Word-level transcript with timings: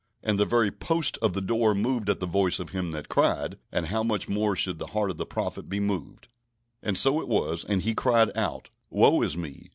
And 0.23 0.39
the 0.39 0.45
very 0.45 0.71
"posts 0.71 1.19
of 1.19 1.33
the 1.33 1.41
door 1.41 1.75
moved 1.75 2.09
at 2.09 2.19
the 2.19 2.25
voice 2.25 2.59
of 2.59 2.71
him 2.71 2.89
that 2.89 3.07
cried"; 3.07 3.59
and 3.71 3.85
how 3.85 4.01
much 4.01 4.27
more 4.27 4.55
should 4.55 4.79
the 4.79 4.87
heart 4.97 5.11
of 5.11 5.17
the 5.17 5.27
prophet 5.27 5.69
be 5.69 5.79
moved! 5.79 6.27
And 6.81 6.97
so 6.97 7.21
it 7.21 7.27
was; 7.27 7.63
and 7.63 7.83
he 7.83 7.93
cried 7.93 8.35
out: 8.35 8.69
"Woe 8.89 9.21
is 9.21 9.37
me! 9.37 9.69